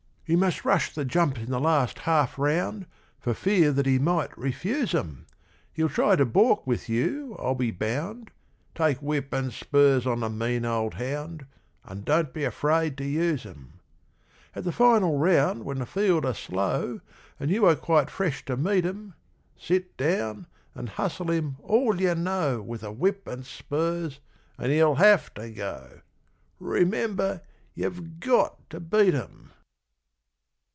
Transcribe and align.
'You 0.27 0.37
must 0.37 0.63
rush 0.63 0.95
the 0.95 1.03
jumps 1.03 1.41
in 1.41 1.49
the 1.49 1.59
last 1.59 1.99
half 1.99 2.39
round 2.39 2.85
For 3.19 3.33
fear 3.33 3.73
that 3.73 3.85
he 3.85 3.99
might 3.99 4.37
refuse 4.37 4.95
'em; 4.95 5.25
He'll 5.73 5.89
try 5.89 6.15
to 6.15 6.23
baulk 6.25 6.65
with 6.65 6.87
you, 6.87 7.35
I'll 7.37 7.53
be 7.53 7.69
bound, 7.71 8.31
Take 8.73 9.01
whip 9.01 9.33
and 9.33 9.51
spurs 9.51 10.07
on 10.07 10.21
the 10.21 10.29
mean 10.29 10.63
old 10.63 10.93
hound, 10.93 11.45
And 11.83 12.05
don't 12.05 12.31
be 12.31 12.45
afraid 12.45 12.95
to 12.99 13.03
use 13.03 13.45
'em. 13.45 13.81
'At 14.55 14.63
the 14.63 14.71
final 14.71 15.17
round, 15.19 15.65
when 15.65 15.79
the 15.79 15.85
field 15.85 16.25
are 16.25 16.33
slow 16.33 17.01
And 17.37 17.51
you 17.51 17.65
are 17.65 17.75
quite 17.75 18.09
fresh 18.09 18.45
to 18.45 18.55
meet 18.55 18.85
'em, 18.85 19.15
Sit 19.57 19.97
down, 19.97 20.47
and 20.73 20.87
hustle 20.87 21.29
him 21.29 21.57
all 21.61 21.99
you 21.99 22.15
know 22.15 22.61
With 22.61 22.79
the 22.81 22.91
whip 22.93 23.27
and 23.27 23.45
spurs, 23.45 24.21
and 24.57 24.71
he'll 24.71 24.95
have 24.95 25.33
to 25.33 25.49
go 25.51 25.99
Remember, 26.57 27.41
you've 27.73 28.21
GOT 28.21 28.69
to 28.69 28.79
beat 28.79 29.13
'em!' 29.13 29.49